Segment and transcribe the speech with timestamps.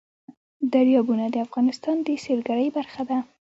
[0.73, 3.17] دریابونه د افغانستان د سیلګرۍ برخه ده.